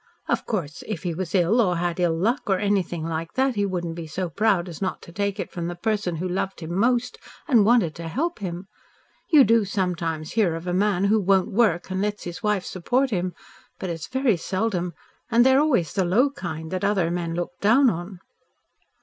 Of 0.27 0.47
course 0.47 0.83
if 0.87 1.03
he 1.03 1.13
was 1.13 1.35
ill 1.35 1.61
or 1.61 1.75
had 1.75 1.99
ill 1.99 2.17
luck 2.17 2.49
or 2.49 2.57
anything 2.57 3.03
like 3.05 3.33
that, 3.33 3.53
he 3.53 3.67
wouldn't 3.67 3.93
be 3.93 4.07
so 4.07 4.31
proud 4.31 4.67
as 4.67 4.81
not 4.81 4.99
to 5.03 5.11
take 5.11 5.39
it 5.39 5.51
from 5.51 5.67
the 5.67 5.75
person 5.75 6.15
who 6.15 6.27
loved 6.27 6.61
him 6.61 6.73
most 6.73 7.19
and 7.47 7.63
wanted 7.65 7.93
to 7.97 8.07
help 8.07 8.39
him. 8.39 8.65
You 9.29 9.43
do 9.43 9.63
sometimes 9.63 10.31
hear 10.31 10.55
of 10.55 10.65
a 10.65 10.73
man 10.73 11.03
who 11.03 11.19
won't 11.21 11.51
work 11.51 11.91
and 11.91 12.01
lets 12.01 12.23
his 12.23 12.41
wife 12.41 12.65
support 12.65 13.11
him, 13.11 13.35
but 13.77 13.91
it's 13.91 14.07
very 14.07 14.37
seldom, 14.37 14.95
and 15.29 15.45
they 15.45 15.53
are 15.53 15.59
always 15.61 15.93
the 15.93 16.03
low 16.03 16.31
kind 16.31 16.71
that 16.71 16.83
other 16.83 17.11
men 17.11 17.35
look 17.35 17.51
down 17.59 17.87
on." 17.91 18.21